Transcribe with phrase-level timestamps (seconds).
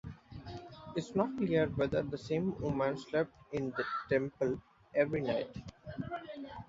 [0.95, 4.59] It is not clear whether the same woman slept in the temple
[4.95, 5.55] every night.